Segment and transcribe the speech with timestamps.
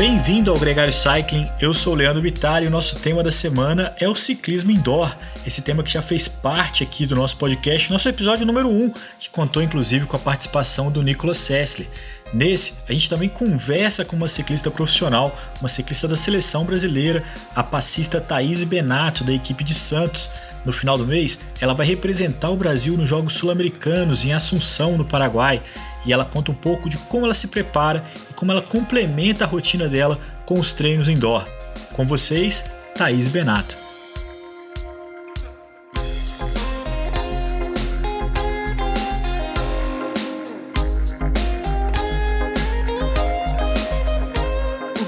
[0.00, 3.94] Bem-vindo ao Gregário Cycling, eu sou o Leandro Bittar e o nosso tema da semana
[4.00, 5.14] é o ciclismo indoor.
[5.46, 9.28] Esse tema que já fez parte aqui do nosso podcast, nosso episódio número 1, que
[9.28, 11.86] contou inclusive com a participação do Nicolas Sessler.
[12.32, 17.22] Nesse, a gente também conversa com uma ciclista profissional, uma ciclista da seleção brasileira,
[17.54, 20.30] a passista Thaís Benato, da equipe de Santos.
[20.64, 25.04] No final do mês, ela vai representar o Brasil nos Jogos Sul-Americanos em Assunção, no
[25.04, 25.62] Paraguai,
[26.04, 29.48] e ela conta um pouco de como ela se prepara e como ela complementa a
[29.48, 31.46] rotina dela com os treinos indoor.
[31.92, 33.90] Com vocês, Thaís Benato.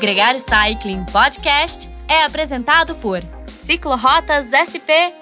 [0.02, 5.21] Gregário Cycling Podcast é apresentado por Ciclorotas SP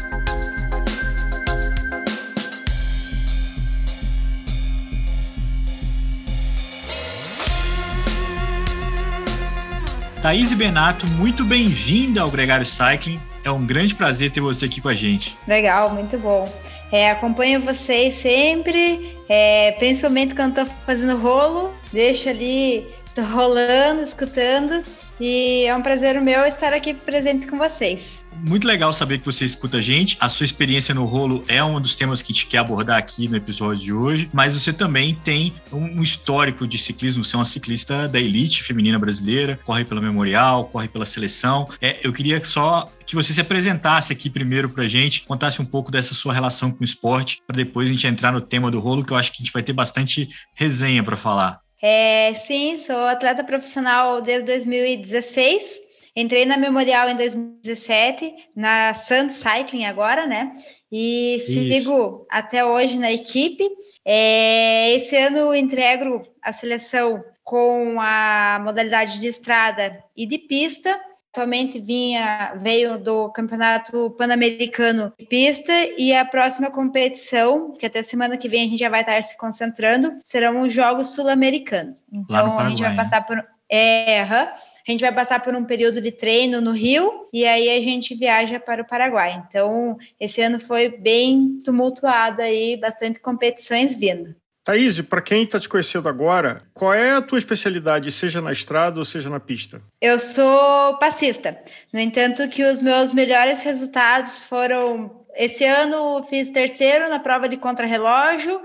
[10.21, 13.19] Thaís Benato, muito bem-vinda ao Gregário Cycling.
[13.43, 15.35] É um grande prazer ter você aqui com a gente.
[15.47, 16.47] Legal, muito bom.
[16.91, 24.83] É, acompanho vocês sempre, é, principalmente quando estou fazendo rolo, deixo ali, tô rolando, escutando,
[25.19, 28.21] e é um prazer meu estar aqui presente com vocês.
[28.43, 30.17] Muito legal saber que você escuta a gente.
[30.19, 33.27] A sua experiência no rolo é um dos temas que a gente quer abordar aqui
[33.27, 37.23] no episódio de hoje, mas você também tem um histórico de ciclismo.
[37.23, 41.67] Você é uma ciclista da elite feminina brasileira, corre pela Memorial, corre pela seleção.
[41.79, 45.65] É, eu queria só que você se apresentasse aqui primeiro para a gente, contasse um
[45.65, 48.79] pouco dessa sua relação com o esporte, para depois a gente entrar no tema do
[48.79, 51.59] rolo, que eu acho que a gente vai ter bastante resenha para falar.
[51.81, 55.81] É, sim, sou atleta profissional desde 2016.
[56.15, 60.53] Entrei na Memorial em 2017, na Santos Cycling agora, né?
[60.91, 63.67] E sigo até hoje na equipe.
[64.03, 70.99] É, esse ano entrego a seleção com a modalidade de estrada e de pista.
[71.33, 78.35] Atualmente vinha, veio do Campeonato Pan-Americano de Pista e a próxima competição, que até semana
[78.35, 82.03] que vem a gente já vai estar se concentrando, serão os Jogos Sul-Americanos.
[82.11, 83.41] Então a gente vai passar por.
[83.71, 87.81] É, a gente vai passar por um período de treino no Rio e aí a
[87.81, 89.41] gente viaja para o Paraguai.
[89.47, 94.35] Então, esse ano foi bem tumultuado aí, bastante competições vindo.
[94.63, 98.99] Thaís, para quem está te conhecendo agora, qual é a tua especialidade, seja na estrada
[98.99, 99.81] ou seja na pista?
[99.99, 101.57] Eu sou passista.
[101.91, 107.57] No entanto, que os meus melhores resultados foram esse ano fiz terceiro na prova de
[107.57, 108.61] contrarrelógio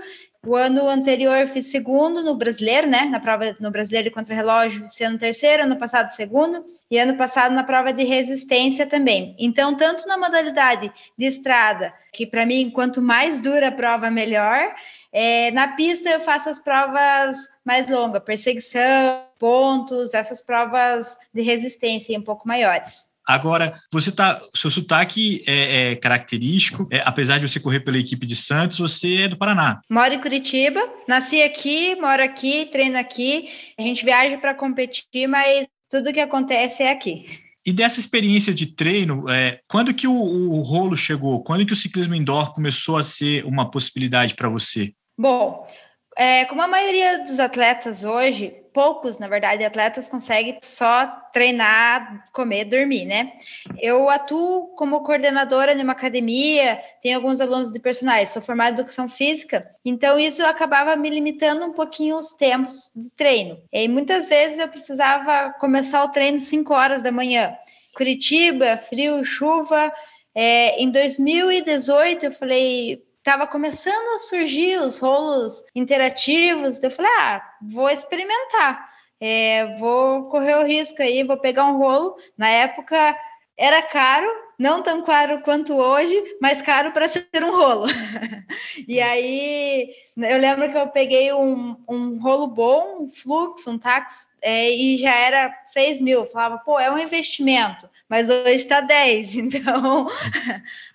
[0.47, 3.03] o ano anterior fiz segundo no brasileiro, né?
[3.03, 7.53] Na prova no brasileiro de contrarrelógio, esse ano terceiro, ano passado segundo, e ano passado
[7.53, 9.35] na prova de resistência também.
[9.37, 14.73] Então, tanto na modalidade de estrada, que para mim, quanto mais dura a prova, melhor.
[15.19, 22.15] É, na pista eu faço as provas mais longas, perseguição, pontos, essas provas de resistência
[22.19, 23.07] um pouco maiores.
[23.27, 28.27] Agora, você tá, seu sotaque é, é característico, é, apesar de você correr pela equipe
[28.27, 29.81] de Santos, você é do Paraná.
[29.89, 33.49] Moro em Curitiba, nasci aqui, moro aqui, treino aqui.
[33.75, 37.25] A gente viaja para competir, mas tudo que acontece é aqui.
[37.65, 41.43] E dessa experiência de treino, é, quando que o, o rolo chegou?
[41.43, 44.93] Quando que o ciclismo indoor começou a ser uma possibilidade para você?
[45.17, 45.67] Bom,
[46.15, 52.65] é, como a maioria dos atletas hoje, poucos, na verdade, atletas conseguem só treinar, comer,
[52.65, 53.33] dormir, né?
[53.79, 59.09] Eu atuo como coordenadora numa academia, tenho alguns alunos de personagens, sou formada em educação
[59.09, 63.59] física, então isso acabava me limitando um pouquinho os tempos de treino.
[63.71, 67.55] E muitas vezes eu precisava começar o treino 5 horas da manhã.
[67.95, 69.91] Curitiba, frio, chuva.
[70.35, 76.81] É, em 2018 eu falei, estava começando a surgir os rolos interativos.
[76.81, 78.89] Eu falei, ah, vou experimentar.
[79.19, 82.15] É, vou correr o risco aí, vou pegar um rolo.
[82.37, 83.17] Na época
[83.57, 87.87] era caro, não tão caro quanto hoje, mas caro para ser um rolo.
[88.87, 94.25] e aí eu lembro que eu peguei um, um rolo bom, um fluxo, um táxi,
[94.41, 96.21] é, e já era 6 mil.
[96.21, 99.35] Eu falava, pô, é um investimento, mas hoje está 10.
[99.35, 100.07] Então,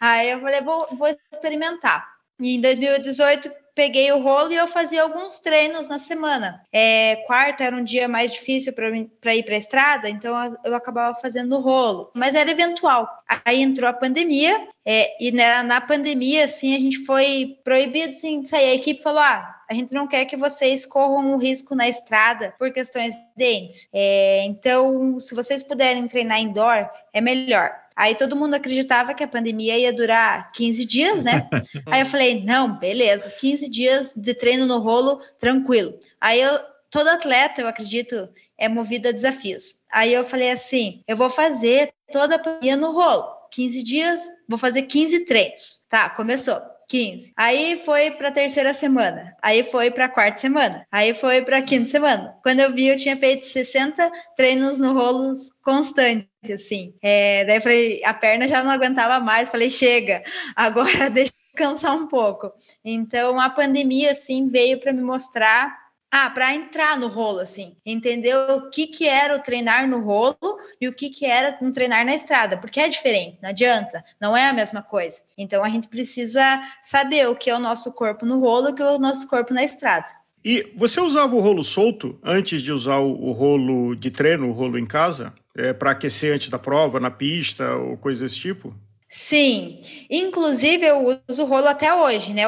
[0.00, 2.11] aí eu falei, vou, vou experimentar.
[2.40, 6.62] E em 2018 peguei o rolo e eu fazia alguns treinos na semana.
[6.72, 10.34] É, quarta era um dia mais difícil para ir para a estrada, então
[10.64, 13.08] eu acabava fazendo rolo, mas era eventual.
[13.44, 18.42] Aí entrou a pandemia, é, e na, na, pandemia, assim, a gente foi proibido assim,
[18.42, 18.70] de sair.
[18.70, 22.54] A equipe falou: ah, a gente não quer que vocês corram um risco na estrada
[22.58, 23.88] por questões de dentes.
[23.92, 27.81] É, então, se vocês puderem treinar indoor, é melhor.
[27.96, 31.48] Aí todo mundo acreditava que a pandemia ia durar 15 dias, né?
[31.86, 35.98] Aí eu falei: não, beleza, 15 dias de treino no rolo, tranquilo.
[36.20, 36.58] Aí eu,
[36.90, 38.28] todo atleta, eu acredito,
[38.58, 39.74] é movido a desafios.
[39.90, 43.42] Aí eu falei assim: eu vou fazer toda a pandemia no rolo.
[43.50, 45.82] 15 dias, vou fazer 15 treinos.
[45.88, 46.58] Tá, começou.
[46.92, 47.32] 15.
[47.34, 49.34] Aí foi para terceira semana.
[49.40, 50.86] Aí foi para quarta semana.
[50.92, 52.36] Aí foi para quinta semana.
[52.42, 56.94] Quando eu vi, eu tinha feito 60 treinos no rolos constante, assim.
[57.00, 59.48] É, daí eu falei, a perna já não aguentava mais.
[59.48, 60.22] Falei, chega,
[60.54, 62.52] agora deixa descansar um pouco.
[62.84, 65.81] Então a pandemia, assim, veio para me mostrar
[66.14, 70.58] ah, para entrar no rolo, assim, entender o que, que era o treinar no rolo
[70.78, 74.36] e o que, que era um treinar na estrada, porque é diferente, não adianta, não
[74.36, 75.22] é a mesma coisa.
[75.38, 78.74] Então a gente precisa saber o que é o nosso corpo no rolo e o
[78.74, 80.06] que é o nosso corpo na estrada.
[80.44, 84.78] E você usava o rolo solto antes de usar o, rolo de treino, o rolo
[84.78, 88.74] em casa, é, para aquecer antes da prova, na pista ou coisa desse tipo?
[89.14, 92.44] Sim, inclusive eu uso o rolo até hoje, né?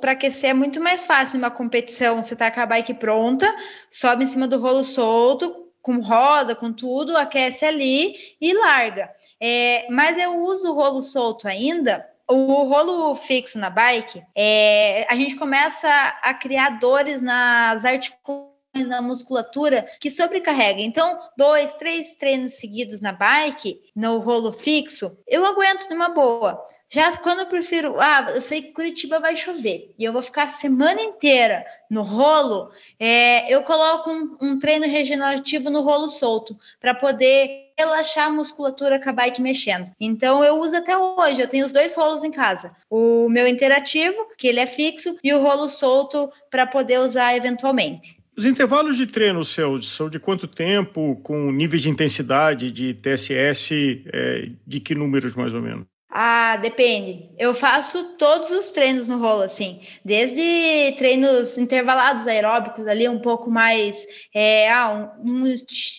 [0.00, 2.22] Para aquecer é muito mais fácil numa competição.
[2.22, 3.52] Você tá com a bike pronta,
[3.90, 9.10] sobe em cima do rolo solto, com roda, com tudo, aquece ali e larga.
[9.40, 12.08] É, mas eu uso o rolo solto ainda.
[12.30, 15.88] O rolo fixo na bike, é, a gente começa
[16.22, 20.80] a criar dores nas articulações na musculatura que sobrecarrega.
[20.80, 26.66] Então, dois, três treinos seguidos na bike, no rolo fixo, eu aguento numa boa.
[26.94, 30.44] Já quando eu prefiro, ah, eu sei que Curitiba vai chover e eu vou ficar
[30.44, 36.56] a semana inteira no rolo, é, eu coloco um, um treino regenerativo no rolo solto
[36.78, 39.90] para poder relaxar a musculatura com a bike mexendo.
[39.98, 42.76] Então eu uso até hoje, eu tenho os dois rolos em casa.
[42.88, 48.22] O meu interativo, que ele é fixo, e o rolo solto para poder usar eventualmente.
[48.36, 54.02] Os intervalos de treino seus são de quanto tempo, com níveis de intensidade, de TSS,
[54.12, 55.86] é, de que números mais ou menos?
[56.16, 57.28] Ah, depende.
[57.36, 63.50] Eu faço todos os treinos no rolo, assim, desde treinos intervalados aeróbicos ali, um pouco
[63.50, 65.54] mais, é, ah, um, um,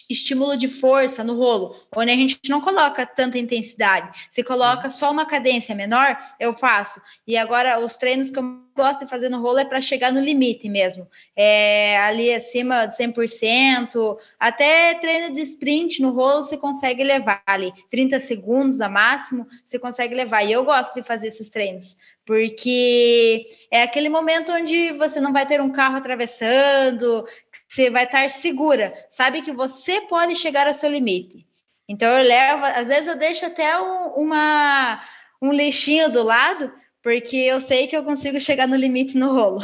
[0.10, 4.10] estímulo de força no rolo, onde a gente não coloca tanta intensidade.
[4.30, 7.02] Se coloca só uma cadência menor, eu faço.
[7.28, 10.20] E agora os treinos que eu gosto de fazer no rolo é para chegar no
[10.20, 11.08] limite mesmo.
[11.36, 17.74] É, ali acima de 100%, até treino de sprint no rolo você consegue levar ali
[17.90, 20.44] 30 segundos a máximo, você consegue levar.
[20.44, 25.48] E eu gosto de fazer esses treinos, porque é aquele momento onde você não vai
[25.48, 27.26] ter um carro atravessando,
[27.68, 31.48] você vai estar segura, sabe que você pode chegar ao seu limite.
[31.90, 35.02] Então eu levo, às vezes eu deixo até um, uma
[35.42, 36.72] um lixinho do lado
[37.06, 39.60] porque eu sei que eu consigo chegar no limite no rolo.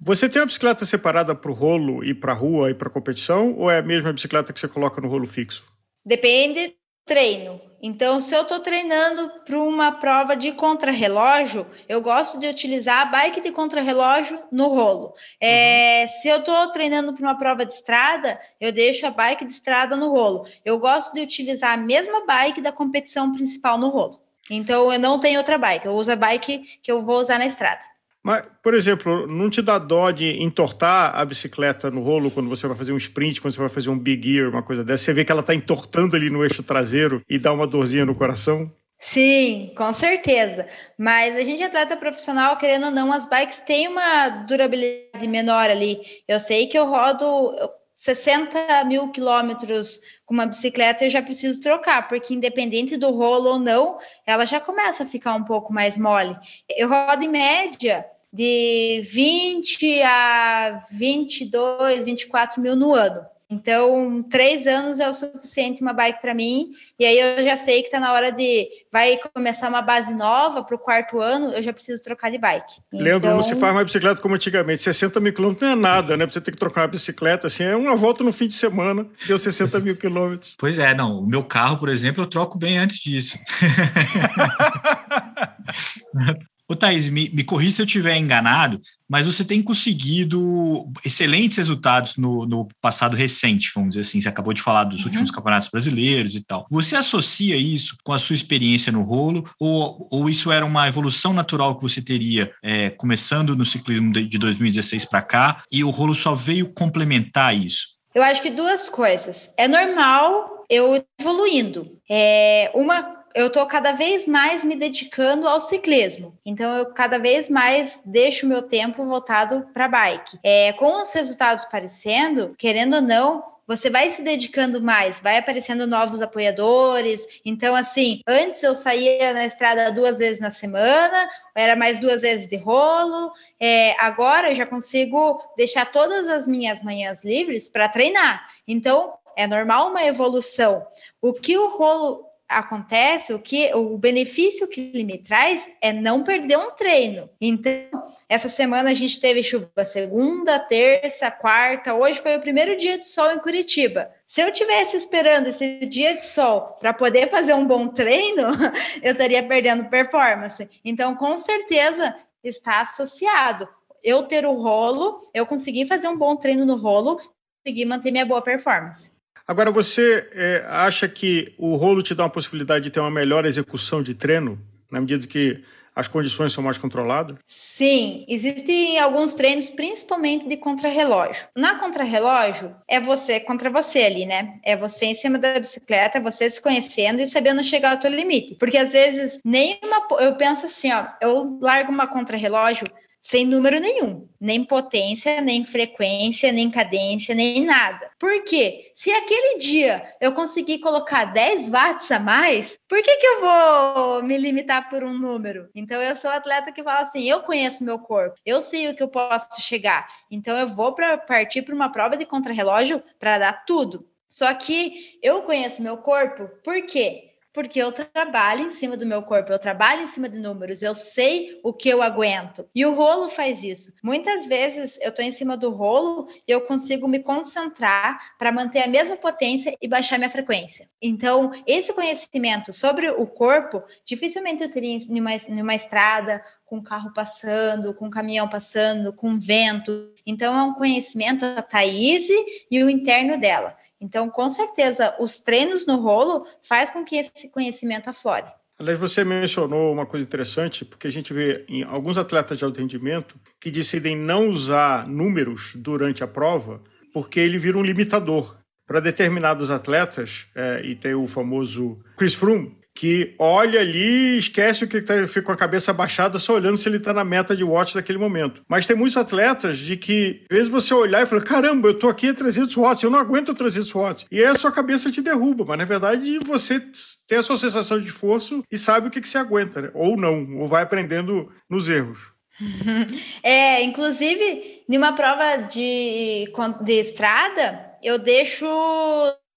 [0.00, 3.54] Você tem uma bicicleta separada para o rolo e para a rua e para competição,
[3.58, 5.70] ou é a mesma bicicleta que você coloca no rolo fixo?
[6.02, 6.74] Depende do
[7.04, 7.60] treino.
[7.82, 13.04] Então, se eu estou treinando para uma prova de contrarrelógio, eu gosto de utilizar a
[13.04, 15.12] bike de contrarrelógio no rolo.
[15.38, 16.08] É, uhum.
[16.08, 19.94] Se eu estou treinando para uma prova de estrada, eu deixo a bike de estrada
[19.94, 20.46] no rolo.
[20.64, 24.26] Eu gosto de utilizar a mesma bike da competição principal no rolo.
[24.50, 27.46] Então eu não tenho outra bike, eu uso a bike que eu vou usar na
[27.46, 27.80] estrada.
[28.22, 32.66] Mas, por exemplo, não te dá dó de entortar a bicicleta no rolo quando você
[32.66, 35.04] vai fazer um sprint, quando você vai fazer um big gear, uma coisa dessa?
[35.04, 38.14] Você vê que ela está entortando ali no eixo traseiro e dá uma dorzinha no
[38.14, 38.70] coração?
[38.98, 40.66] Sim, com certeza.
[40.98, 46.00] Mas a gente atleta profissional, querendo ou não, as bikes têm uma durabilidade menor ali.
[46.26, 47.56] Eu sei que eu rodo,
[47.98, 53.58] 60 mil quilômetros com uma bicicleta, eu já preciso trocar, porque independente do rolo ou
[53.58, 56.38] não, ela já começa a ficar um pouco mais mole.
[56.68, 63.26] Eu rodo em média de 20 a 22, 24 mil no ano.
[63.50, 66.72] Então, três anos é o suficiente uma bike para mim.
[66.98, 70.62] E aí eu já sei que está na hora de vai começar uma base nova
[70.62, 72.74] para o quarto ano, eu já preciso trocar de bike.
[72.92, 73.36] Leandro, então...
[73.36, 74.82] não se faz mais bicicleta como antigamente.
[74.82, 76.26] 60 mil quilômetros não é nada, né?
[76.26, 79.06] Pra você ter que trocar uma bicicleta, assim, é uma volta no fim de semana,
[79.26, 80.54] deu 60 mil quilômetros.
[80.58, 81.20] Pois é, não.
[81.20, 83.38] O meu carro, por exemplo, eu troco bem antes disso.
[86.70, 92.18] Ô, Thaís, me, me corri se eu estiver enganado, mas você tem conseguido excelentes resultados
[92.18, 94.20] no, no, passado recente, vamos dizer assim.
[94.20, 95.06] Você acabou de falar dos uhum.
[95.06, 96.66] últimos campeonatos brasileiros e tal.
[96.70, 101.32] Você associa isso com a sua experiência no rolo, ou, ou isso era uma evolução
[101.32, 105.88] natural que você teria é, começando no ciclismo de, de 2016 para cá, e o
[105.88, 107.96] rolo só veio complementar isso?
[108.14, 109.54] Eu acho que duas coisas.
[109.56, 111.98] É normal eu evoluindo.
[112.10, 116.36] É, uma eu estou cada vez mais me dedicando ao ciclismo.
[116.44, 120.40] Então, eu cada vez mais deixo meu tempo voltado para bike.
[120.42, 125.86] É, com os resultados aparecendo, querendo ou não, você vai se dedicando mais, vai aparecendo
[125.86, 127.24] novos apoiadores.
[127.44, 132.48] Então, assim, antes eu saía na estrada duas vezes na semana, era mais duas vezes
[132.48, 133.30] de rolo.
[133.60, 138.48] É, agora eu já consigo deixar todas as minhas manhãs livres para treinar.
[138.66, 140.84] Então, é normal uma evolução.
[141.22, 146.24] O que o rolo acontece, o que o benefício que ele me traz é não
[146.24, 147.28] perder um treino.
[147.38, 152.98] Então, essa semana a gente teve chuva segunda, terça, quarta, hoje foi o primeiro dia
[152.98, 154.10] de sol em Curitiba.
[154.24, 158.42] Se eu tivesse esperando esse dia de sol para poder fazer um bom treino,
[159.02, 160.68] eu estaria perdendo performance.
[160.82, 163.68] Então, com certeza está associado.
[164.02, 167.20] Eu ter o rolo, eu consegui fazer um bom treino no rolo,
[167.62, 169.17] consegui manter minha boa performance.
[169.46, 173.44] Agora, você é, acha que o rolo te dá uma possibilidade de ter uma melhor
[173.44, 174.58] execução de treino,
[174.90, 175.62] na medida que
[175.98, 177.36] as condições são mais controladas?
[177.48, 181.48] Sim, existem alguns treinos, principalmente de contrarrelógio.
[181.56, 184.60] Na contrarrelógio, é você contra você ali, né?
[184.62, 188.54] É você em cima da bicicleta, você se conhecendo e sabendo chegar ao teu limite.
[188.54, 190.06] Porque às vezes, nem uma.
[190.22, 192.86] Eu penso assim, ó, eu largo uma contrarrelógio
[193.20, 198.10] sem número nenhum, nem potência, nem frequência, nem cadência, nem nada.
[198.18, 198.90] Por quê?
[198.94, 204.22] Se aquele dia eu conseguir colocar 10 watts a mais, por que, que eu vou
[204.22, 205.68] me limitar por um número?
[205.74, 209.02] Então eu sou atleta que fala assim: eu conheço meu corpo, eu sei o que
[209.02, 213.64] eu posso chegar, então eu vou para partir para uma prova de contrarrelógio para dar
[213.64, 214.08] tudo.
[214.30, 217.27] Só que eu conheço meu corpo, por quê?
[217.52, 220.94] Porque eu trabalho em cima do meu corpo, eu trabalho em cima de números, eu
[220.94, 222.68] sei o que eu aguento.
[222.74, 223.92] E o rolo faz isso.
[224.02, 228.82] Muitas vezes eu estou em cima do rolo e eu consigo me concentrar para manter
[228.82, 230.88] a mesma potência e baixar minha frequência.
[231.00, 236.82] Então, esse conhecimento sobre o corpo, dificilmente eu teria em uma, em uma estrada, com
[236.82, 240.12] carro passando, com caminhão passando, com vento.
[240.26, 242.28] Então, é um conhecimento da Thaís
[242.70, 243.74] e o interno dela.
[244.00, 248.46] Então, com certeza, os treinos no rolo faz com que esse conhecimento aflore.
[248.78, 252.78] Aliás, você mencionou uma coisa interessante, porque a gente vê em alguns atletas de alto
[252.78, 256.80] rendimento que decidem não usar números durante a prova,
[257.12, 258.56] porque ele vira um limitador.
[258.86, 264.82] Para determinados atletas, é, e tem o famoso Chris Froome, que olha ali e esquece
[264.82, 267.54] o que tá, fica com a cabeça baixada só olhando se ele está na meta
[267.54, 268.60] de watts daquele momento.
[268.66, 272.08] Mas tem muitos atletas de que, às vezes você olhar e falar, caramba, eu tô
[272.08, 274.26] aqui a 300 watts, eu não aguento 300 watts.
[274.32, 276.82] E aí a sua cabeça te derruba, mas na verdade você
[277.28, 279.90] tem a sua sensação de esforço e sabe o que, que você aguenta, né?
[279.94, 282.32] ou não, ou vai aprendendo nos erros.
[283.44, 286.52] É, inclusive, numa prova de,
[286.82, 288.66] de estrada, eu deixo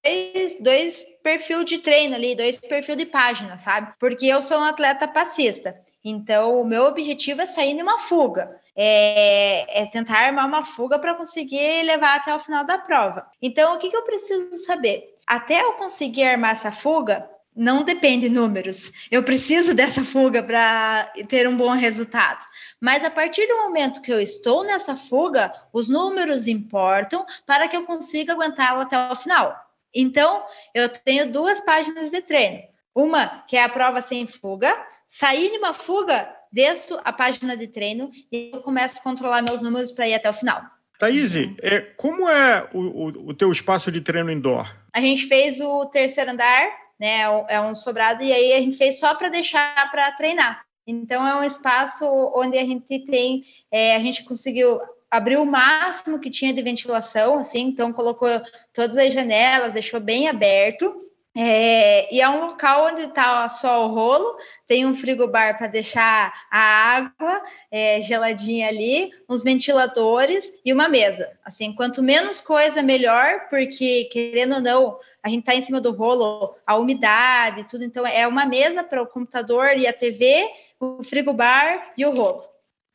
[0.03, 3.93] dois, dois perfil de treino ali, dois perfil de página, sabe?
[3.99, 5.75] Porque eu sou um atleta passista.
[6.03, 8.59] Então, o meu objetivo é sair numa fuga.
[8.75, 13.27] É, é tentar armar uma fuga para conseguir levar até o final da prova.
[13.41, 15.15] Então, o que, que eu preciso saber?
[15.27, 18.91] Até eu conseguir armar essa fuga, não depende de números.
[19.11, 22.43] Eu preciso dessa fuga para ter um bom resultado.
[22.79, 27.77] Mas a partir do momento que eu estou nessa fuga, os números importam para que
[27.77, 29.70] eu consiga aguentá-lo até o final.
[29.93, 30.43] Então,
[30.73, 32.63] eu tenho duas páginas de treino.
[32.95, 34.75] Uma que é a prova sem fuga.
[35.07, 39.61] Sair de uma fuga, desço a página de treino e eu começo a controlar meus
[39.61, 40.61] números para ir até o final.
[40.97, 44.71] Thaís, é, como é o, o, o, teu espaço de treino indoor?
[44.93, 46.69] A gente fez o terceiro andar,
[46.99, 47.21] né?
[47.49, 50.63] É um sobrado, e aí a gente fez só para deixar para treinar.
[50.85, 52.05] Então é um espaço
[52.35, 54.79] onde a gente tem, é, a gente conseguiu
[55.11, 58.29] abriu o máximo que tinha de ventilação, assim, então colocou
[58.73, 60.95] todas as janelas, deixou bem aberto.
[61.33, 64.37] É, e é um local onde está só o rolo,
[64.67, 67.41] tem um frigobar para deixar a água
[67.71, 71.31] é, geladinha ali, uns ventiladores e uma mesa.
[71.45, 75.91] Assim, quanto menos coisa, melhor, porque querendo ou não, a gente está em cima do
[75.91, 77.85] rolo, a umidade, tudo.
[77.85, 80.49] Então, é uma mesa para o computador e a TV,
[80.79, 82.50] o frigobar e o rolo.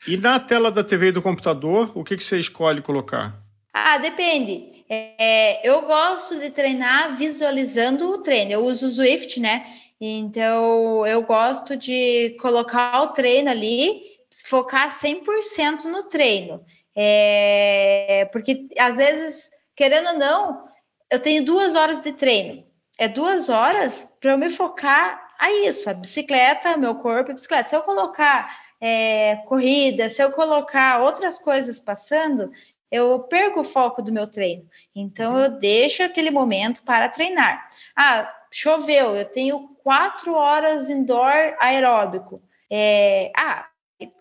[0.07, 3.35] E na tela da TV e do computador, o que, que você escolhe colocar?
[3.73, 4.85] Ah, depende.
[4.88, 8.53] É, eu gosto de treinar visualizando o treino.
[8.53, 9.67] Eu uso o Swift, né?
[10.00, 14.03] Então, eu gosto de colocar o treino ali,
[14.47, 16.65] focar 100% no treino.
[16.95, 20.65] É, porque, às vezes, querendo ou não,
[21.11, 22.65] eu tenho duas horas de treino.
[22.99, 27.69] É duas horas para eu me focar a isso, a bicicleta, meu corpo e bicicleta.
[27.69, 32.50] Se eu colocar é, corrida, se eu colocar outras coisas passando,
[32.90, 34.68] eu perco o foco do meu treino.
[34.95, 35.40] Então, uhum.
[35.40, 37.68] eu deixo aquele momento para treinar.
[37.97, 42.42] Ah, choveu, eu tenho quatro horas indoor aeróbico.
[42.71, 43.66] É, ah,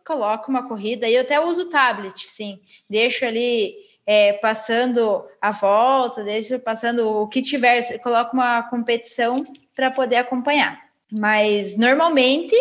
[0.06, 2.60] coloco uma corrida, e eu até uso o tablet, sim.
[2.90, 9.46] Deixo ali é, passando a volta, deixo passando o que tiver, coloco uma competição
[9.76, 10.86] para poder acompanhar.
[11.12, 12.56] Mas normalmente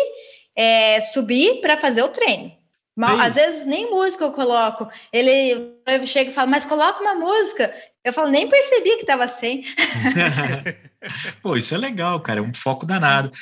[0.55, 2.51] é subir para fazer o treino.
[2.95, 4.87] Mal, às vezes nem música eu coloco.
[5.11, 7.73] Ele chega e fala, mas coloca uma música.
[8.03, 9.65] Eu falo, nem percebi que estava sem.
[11.43, 13.33] Pô, isso é legal, cara, é um foco danado.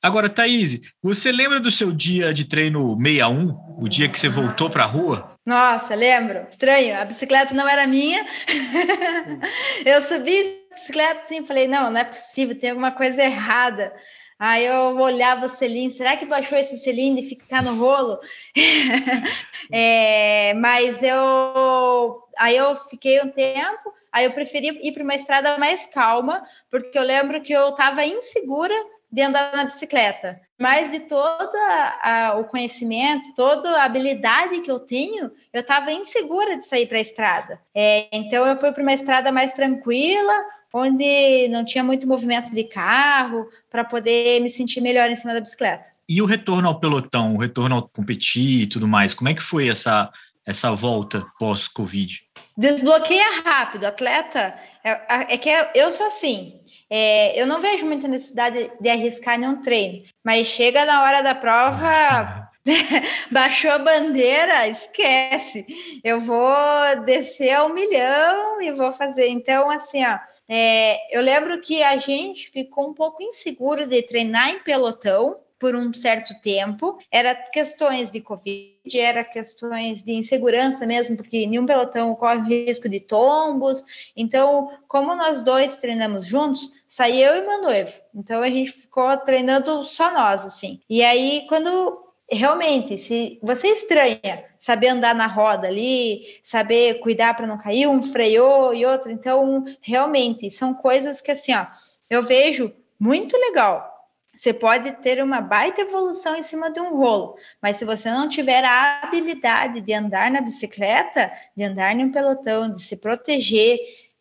[0.00, 4.70] Agora, Thaís, você lembra do seu dia de treino 61, o dia que você voltou
[4.70, 5.34] para a rua?
[5.44, 6.46] Nossa, lembro.
[6.48, 8.24] Estranho, a bicicleta não era minha.
[9.84, 13.92] eu subi a bicicleta assim, falei, não, não é possível, tem alguma coisa errada.
[14.38, 18.18] Aí eu olhava o selim, será que baixou esse selim de ficar no rolo?
[19.72, 25.56] é, mas eu aí eu fiquei um tempo, aí eu preferi ir para uma estrada
[25.58, 28.74] mais calma, porque eu lembro que eu estava insegura
[29.14, 30.40] de andar na bicicleta.
[30.58, 31.54] Mas de todo
[32.02, 36.98] a, o conhecimento, toda a habilidade que eu tenho, eu estava insegura de sair para
[36.98, 37.60] a estrada.
[37.72, 40.44] É, então eu fui para uma estrada mais tranquila,
[40.74, 45.40] onde não tinha muito movimento de carro, para poder me sentir melhor em cima da
[45.40, 45.88] bicicleta.
[46.08, 49.42] E o retorno ao pelotão, o retorno ao competir e tudo mais, como é que
[49.42, 50.10] foi essa,
[50.44, 52.22] essa volta pós-Covid?
[52.56, 54.54] Desbloqueia rápido, atleta.
[54.82, 59.62] É, é que eu sou assim, é, eu não vejo muita necessidade de arriscar nenhum
[59.62, 62.48] treino, mas chega na hora da prova,
[63.30, 65.66] baixou a bandeira, esquece.
[66.02, 69.28] Eu vou descer a um milhão e vou fazer.
[69.28, 74.50] Então, assim, ó, é, eu lembro que a gente ficou um pouco inseguro de treinar
[74.50, 76.98] em pelotão por um certo tempo.
[77.10, 82.86] Era questões de Covid, era questões de insegurança mesmo, porque nenhum pelotão corre o risco
[82.86, 83.82] de tombos.
[84.14, 87.92] Então, como nós dois treinamos juntos, saí eu e meu noivo.
[88.14, 90.80] Então, a gente ficou treinando só nós, assim.
[90.88, 97.46] E aí, quando realmente, se você estranha saber andar na roda ali, saber cuidar para
[97.46, 101.66] não cair, um freou e outro, então realmente são coisas que assim, ó,
[102.08, 103.92] eu vejo muito legal.
[104.34, 108.28] Você pode ter uma baita evolução em cima de um rolo, mas se você não
[108.28, 113.78] tiver a habilidade de andar na bicicleta, de andar em um pelotão, de se proteger,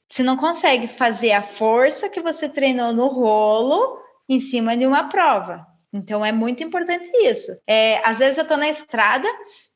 [0.07, 3.97] você não consegue fazer a força que você treinou no rolo
[4.29, 5.72] em cima de uma prova.
[5.93, 7.55] Então é muito importante isso.
[7.67, 9.27] É, às vezes eu tô na estrada,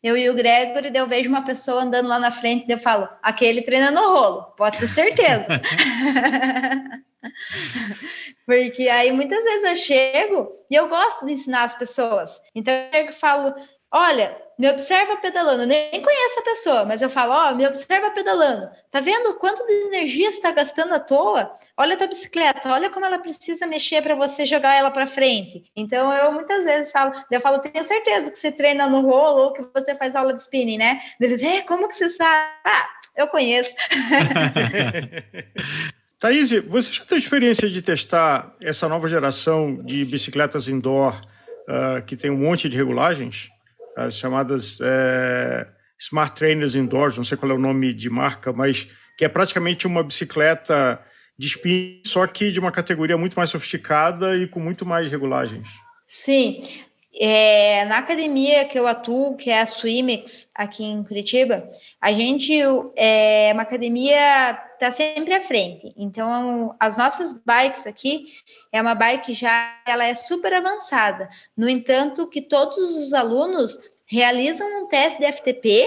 [0.01, 3.62] eu e o Gregory, eu vejo uma pessoa andando lá na frente, eu falo, aquele
[3.62, 5.45] treina no rolo, pode ter certeza.
[8.47, 12.41] Porque aí muitas vezes eu chego e eu gosto de ensinar as pessoas.
[12.56, 13.53] Então eu falo,
[13.91, 15.65] olha, me observa pedalando.
[15.65, 18.69] Nem conheço a pessoa, mas eu falo, ó, me observa pedalando.
[18.89, 21.52] Tá vendo quanto de energia está gastando à toa?
[21.78, 25.63] Olha a tua bicicleta, olha como ela precisa mexer para você jogar ela para frente.
[25.76, 29.54] Então eu muitas vezes falo, eu falo, tenho certeza que você treina no rolo ou
[29.54, 31.00] que você faz aula de spinning, né?
[31.19, 32.50] Eles, é, como que você sabe?
[32.65, 33.73] Ah, eu conheço.
[36.19, 41.13] Thaís, você já teve experiência de testar essa nova geração de bicicletas indoor
[41.67, 43.52] uh, que tem um monte de regulagens?
[43.98, 45.68] As chamadas é,
[46.00, 49.88] Smart Trainers Indoors, não sei qual é o nome de marca, mas que é praticamente
[49.88, 51.02] uma bicicleta
[51.38, 55.68] de spin, só que de uma categoria muito mais sofisticada e com muito mais regulagens.
[56.08, 56.64] Sim.
[57.19, 61.67] É, na academia que eu atuo, que é a Swimex, aqui em Curitiba,
[61.99, 62.53] a gente
[62.95, 65.93] é uma academia está sempre à frente.
[65.97, 68.27] Então, as nossas bikes aqui
[68.71, 71.27] é uma bike já ela é super avançada.
[71.56, 75.86] No entanto, que todos os alunos realizam um teste de FTP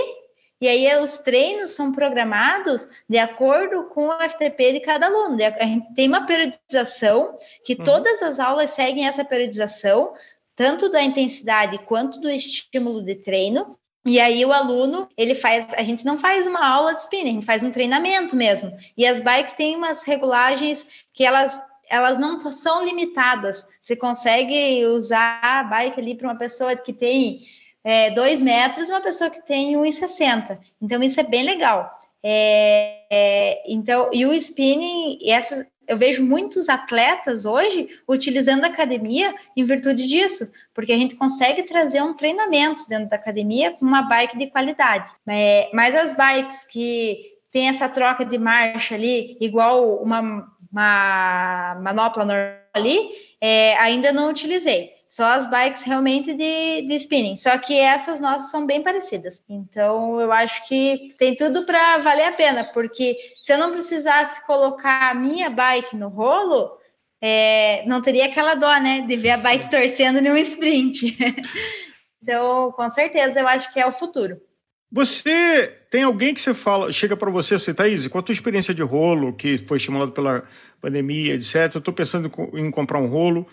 [0.61, 5.39] e aí os treinos são programados de acordo com o FTP de cada aluno.
[5.43, 7.85] A gente tem uma periodização que uhum.
[7.85, 10.13] todas as aulas seguem essa periodização,
[10.61, 13.79] tanto da intensidade quanto do estímulo de treino.
[14.05, 17.33] E aí o aluno, ele faz, a gente não faz uma aula de spinning, a
[17.33, 18.71] gente faz um treinamento mesmo.
[18.95, 23.67] E as bikes têm umas regulagens que elas elas não são limitadas.
[23.81, 27.41] Você consegue usar a bike ali para uma pessoa que tem
[27.83, 30.59] é, dois metros e uma pessoa que tem 1,60.
[30.81, 31.91] Então, isso é bem legal.
[32.23, 39.35] É, é, então, e o spinning, essa, eu vejo muitos atletas hoje utilizando a academia
[39.57, 44.03] em virtude disso, porque a gente consegue trazer um treinamento dentro da academia com uma
[44.03, 45.11] bike de qualidade.
[45.27, 52.25] É, mas as bikes que tem essa troca de marcha ali, igual uma, uma manopla
[52.25, 54.93] normal ali, é, ainda não utilizei.
[55.11, 57.37] Só as bikes realmente de, de spinning.
[57.37, 59.43] Só que essas nossas são bem parecidas.
[59.49, 64.41] Então, eu acho que tem tudo para valer a pena, porque se eu não precisasse
[64.47, 66.79] colocar a minha bike no rolo,
[67.21, 69.01] é, não teria aquela dó, né?
[69.01, 71.19] De ver a bike torcendo em um sprint.
[72.23, 74.41] então, com certeza, eu acho que é o futuro.
[74.93, 78.73] Você tem alguém que você fala, chega para você, você, Thaís, com a tua experiência
[78.73, 80.45] de rolo, que foi estimulado pela
[80.81, 83.45] pandemia, etc., eu estou pensando em comprar um rolo.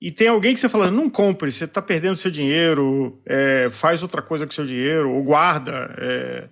[0.00, 4.02] E tem alguém que você fala, não compre, você está perdendo seu dinheiro, é, faz
[4.02, 5.94] outra coisa com seu dinheiro, ou guarda.
[5.98, 6.48] É...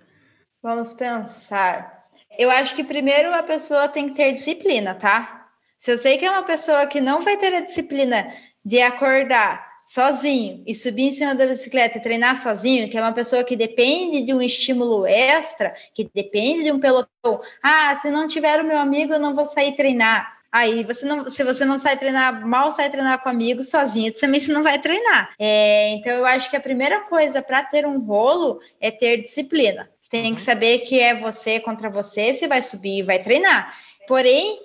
[0.61, 2.03] Vamos pensar.
[2.37, 5.47] Eu acho que primeiro a pessoa tem que ter disciplina, tá?
[5.77, 8.33] Se eu sei que é uma pessoa que não vai ter a disciplina
[8.65, 13.13] de acordar sozinho e subir em cima da bicicleta e treinar sozinho, que é uma
[13.13, 17.41] pessoa que depende de um estímulo extra, que depende de um pelotão.
[17.61, 20.42] Ah, se não tiver o meu amigo, eu não vou sair treinar.
[20.53, 24.39] Aí você não, se você não sai treinar, mal sai treinar com amigos sozinho, também
[24.39, 25.33] você não vai treinar.
[25.39, 29.89] É, então eu acho que a primeira coisa para ter um rolo é ter disciplina.
[29.99, 30.35] Você tem uhum.
[30.35, 33.75] que saber que é você contra você, se vai subir e vai treinar.
[34.07, 34.59] Porém,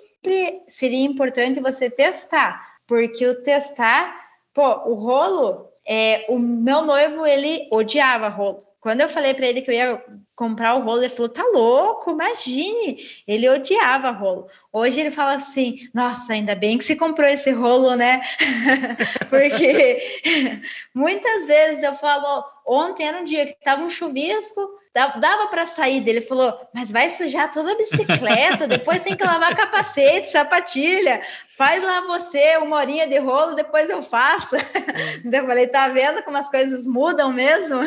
[0.67, 4.13] seria importante você testar, porque o testar,
[4.53, 8.61] pô, o rolo, é, o meu noivo ele odiava rolo.
[8.81, 12.11] Quando eu falei para ele que eu ia comprar o rolo, ele falou: tá louco,
[12.11, 12.97] imagine.
[13.27, 14.47] Ele odiava rolo.
[14.71, 18.21] Hoje ele fala assim: nossa, ainda bem que se comprou esse rolo, né?
[19.29, 20.21] Porque
[20.95, 24.61] muitas vezes eu falo: ontem era um dia que tava um chuvisco,
[25.07, 26.19] dava para sair dele.
[26.19, 31.21] Ele falou, mas vai sujar toda a bicicleta, depois tem que lavar capacete, sapatilha,
[31.57, 34.55] faz lá você uma horinha de rolo, depois eu faço.
[34.55, 35.29] Hum.
[35.31, 37.77] eu falei, tá vendo como as coisas mudam mesmo?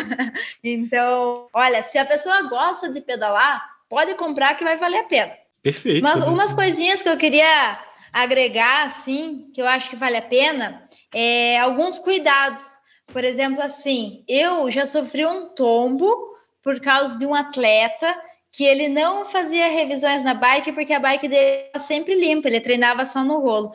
[0.62, 5.32] então, olha, se a pessoa gosta de pedalar, pode comprar que vai valer a pena.
[5.62, 6.02] Perfeito.
[6.02, 7.78] Mas umas coisinhas que eu queria
[8.12, 10.82] agregar, assim, que eu acho que vale a pena,
[11.14, 12.62] é alguns cuidados.
[13.06, 16.31] Por exemplo, assim, eu já sofri um tombo
[16.62, 18.16] por causa de um atleta
[18.52, 22.60] que ele não fazia revisões na bike porque a bike dele estava sempre limpa, ele
[22.60, 23.72] treinava só no rolo.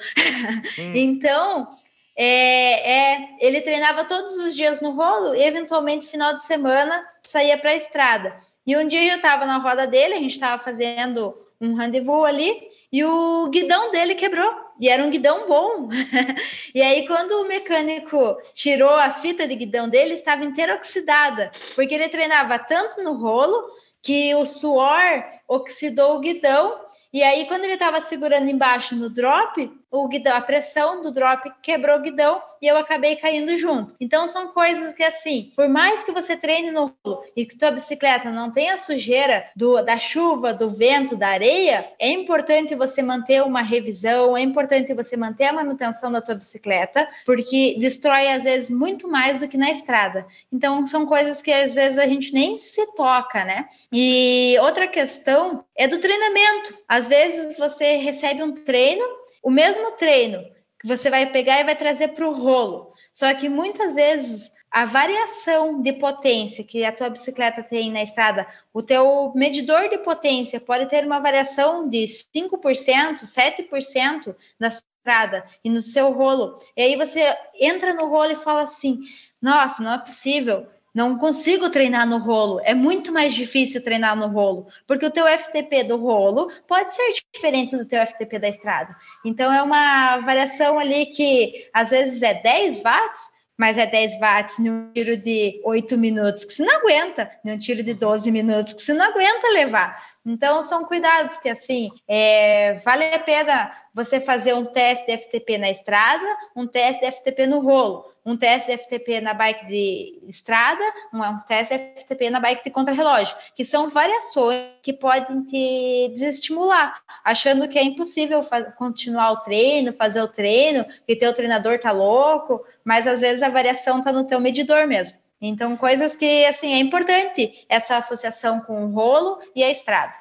[0.77, 0.93] Hum.
[0.95, 1.67] então,
[2.15, 7.57] é, é, ele treinava todos os dias no rolo e, eventualmente, final de semana, saía
[7.57, 8.35] para a estrada.
[8.65, 12.61] E um dia eu estava na roda dele, a gente estava fazendo um rendezvous ali,
[12.91, 14.67] e o guidão dele quebrou.
[14.79, 15.89] E era um guidão bom.
[16.73, 21.95] e aí, quando o mecânico tirou a fita de guidão dele, estava inteira oxidada, porque
[21.95, 23.63] ele treinava tanto no rolo
[24.03, 29.71] que o suor oxidou o guidão e aí, quando ele estava segurando embaixo no drop,
[29.89, 33.95] o guidão, a pressão do drop quebrou o guidão e eu acabei caindo junto.
[33.99, 37.71] Então, são coisas que, assim, por mais que você treine no rolo e que sua
[37.71, 43.43] bicicleta não tenha sujeira do, da chuva, do vento, da areia, é importante você manter
[43.43, 48.69] uma revisão, é importante você manter a manutenção da tua bicicleta, porque destrói, às vezes,
[48.69, 50.25] muito mais do que na estrada.
[50.51, 53.67] Então, são coisas que, às vezes, a gente nem se toca, né?
[53.91, 56.75] E outra questão é do treinamento.
[56.87, 59.05] Às vezes você recebe um treino,
[59.47, 60.43] o mesmo treino
[60.77, 62.91] que você vai pegar e vai trazer para o rolo.
[63.13, 68.45] Só que muitas vezes a variação de potência que a tua bicicleta tem na estrada,
[68.73, 75.45] o teu medidor de potência pode ter uma variação de 5%, 7% na sua estrada
[75.63, 76.59] e no seu rolo.
[76.75, 78.99] E aí você entra no rolo e fala assim:
[79.41, 82.59] "Nossa, não é possível não consigo treinar no rolo.
[82.63, 87.13] É muito mais difícil treinar no rolo, porque o teu FTP do rolo pode ser
[87.31, 88.95] diferente do teu FTP da estrada.
[89.23, 93.21] Então é uma variação ali que às vezes é 10 watts,
[93.55, 97.83] mas é 10 watts num tiro de 8 minutos que você não aguenta, num tiro
[97.83, 100.03] de 12 minutos que você não aguenta levar.
[100.25, 105.59] Então são cuidados que assim é, vale a pena você fazer um teste de FTP
[105.59, 110.83] na estrada, um teste de FTP no rolo um teste FTP na bike de estrada,
[111.13, 117.01] um, um teste FTP na bike de contrarrelógio, que são variações que podem te desestimular,
[117.23, 118.41] achando que é impossível
[118.77, 123.47] continuar o treino, fazer o treino, que teu treinador tá louco, mas às vezes a
[123.47, 125.17] variação tá no teu medidor mesmo.
[125.39, 130.13] Então, coisas que, assim, é importante essa associação com o rolo e a estrada.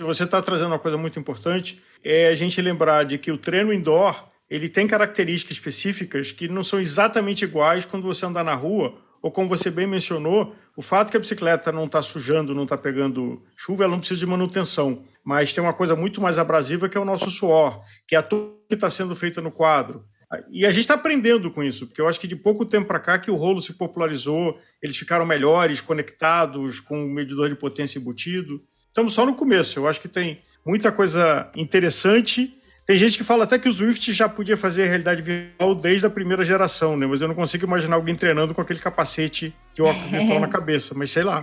[0.00, 3.72] Você está trazendo uma coisa muito importante, é a gente lembrar de que o treino
[3.72, 8.94] indoor ele tem características específicas que não são exatamente iguais quando você andar na rua
[9.22, 12.76] ou como você bem mencionou, o fato que a bicicleta não está sujando, não está
[12.76, 15.04] pegando chuva, ela não precisa de manutenção.
[15.24, 18.22] Mas tem uma coisa muito mais abrasiva que é o nosso suor, que é a
[18.22, 20.04] que está sendo feita no quadro.
[20.50, 23.00] E a gente está aprendendo com isso, porque eu acho que de pouco tempo para
[23.00, 27.98] cá que o rolo se popularizou, eles ficaram melhores, conectados, com o medidor de potência
[27.98, 28.62] embutido.
[28.88, 32.54] Estamos só no começo, eu acho que tem muita coisa interessante
[32.92, 36.10] tem gente que fala até que o Swift já podia fazer realidade virtual desde a
[36.10, 37.06] primeira geração, né?
[37.06, 40.94] Mas eu não consigo imaginar alguém treinando com aquele capacete de óculos virtual na cabeça,
[40.94, 41.42] mas sei lá.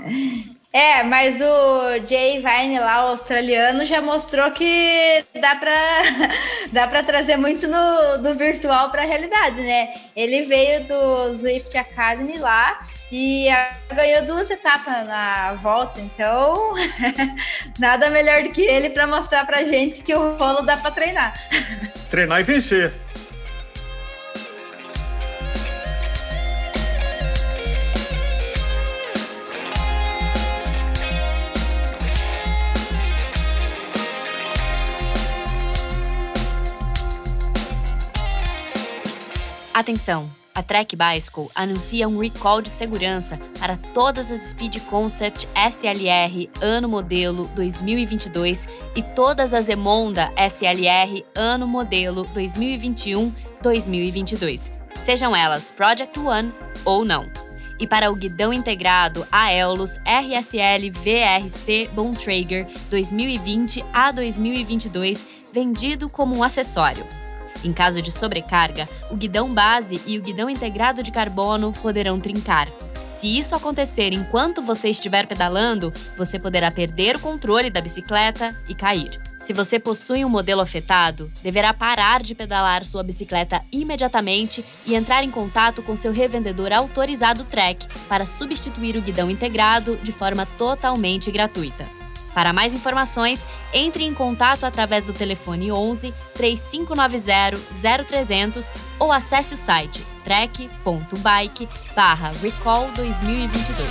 [0.72, 6.02] É, mas o Jay Vine lá, o australiano, já mostrou que dá pra,
[6.72, 9.92] dá pra trazer muito no, do virtual pra realidade, né?
[10.16, 12.80] Ele veio do Swift Academy lá
[13.12, 13.48] e
[13.93, 16.74] ganhou duas etapas na volta, então
[17.80, 21.34] nada melhor do que ele para mostrar pra gente que o rolo dá para treinar.
[22.10, 22.93] Treinar e vencer.
[39.74, 40.38] Atenção!
[40.60, 46.89] A Trek Bicycle anuncia um recall de segurança para todas as Speed Concept SLR ano
[46.89, 54.74] modelo 2022 e todas as Emonda SLR ano modelo 2021-2022,
[55.06, 57.26] sejam elas Project One ou não.
[57.80, 66.43] E para o guidão integrado Aeolus RSL VRC Bontrager 2020 a 2022, vendido como um
[66.43, 67.29] acessório.
[67.63, 72.67] Em caso de sobrecarga, o guidão base e o guidão integrado de carbono poderão trincar.
[73.19, 78.74] Se isso acontecer enquanto você estiver pedalando, você poderá perder o controle da bicicleta e
[78.74, 79.19] cair.
[79.41, 85.22] Se você possui um modelo afetado, deverá parar de pedalar sua bicicleta imediatamente e entrar
[85.22, 91.30] em contato com seu revendedor autorizado Trek para substituir o guidão integrado de forma totalmente
[91.30, 91.99] gratuita.
[92.34, 97.58] Para mais informações, entre em contato através do telefone 11 3590
[98.06, 101.68] 0300 ou acesse o site trek.bike
[102.42, 103.89] recall 2022.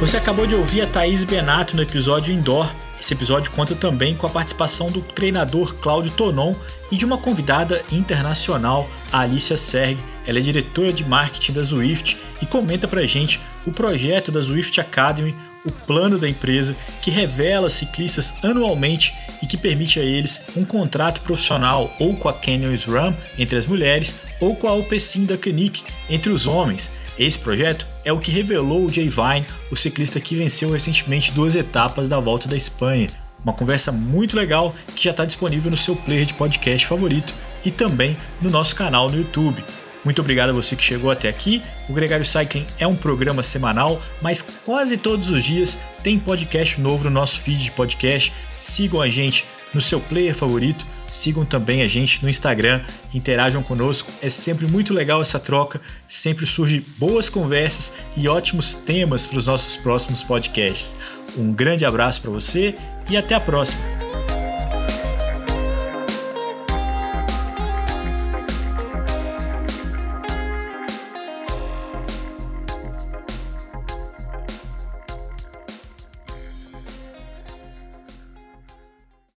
[0.00, 2.68] Você acabou de ouvir a Thaís Benato no episódio Indoor.
[3.00, 6.54] Esse episódio conta também com a participação do treinador Cláudio Tonon
[6.90, 12.18] e de uma convidada internacional, a Alicia Serg, ela é diretora de marketing da Zwift
[12.42, 17.70] e comenta pra gente o projeto da Zwift Academy, o plano da empresa que revela
[17.70, 23.16] ciclistas anualmente e que permite a eles um contrato profissional ou com a Canyon SRAM
[23.38, 26.90] entre as mulheres ou com a Alpecin da Canic entre os homens.
[27.16, 31.54] Esse projeto é o que revelou o Jay Vine, o ciclista que venceu recentemente duas
[31.54, 33.08] etapas da Volta da Espanha.
[33.44, 37.32] Uma conversa muito legal que já está disponível no seu player de podcast favorito
[37.64, 39.62] e também no nosso canal no YouTube.
[40.04, 41.62] Muito obrigado a você que chegou até aqui.
[41.88, 47.04] O Gregário Cycling é um programa semanal, mas quase todos os dias tem podcast novo
[47.04, 48.32] no nosso feed de podcast.
[48.56, 50.86] Sigam a gente no seu player favorito.
[51.08, 52.80] Sigam também a gente no Instagram,
[53.12, 54.10] interajam conosco.
[54.22, 59.46] É sempre muito legal essa troca, sempre surgem boas conversas e ótimos temas para os
[59.46, 60.96] nossos próximos podcasts.
[61.36, 62.74] Um grande abraço para você
[63.10, 63.82] e até a próxima.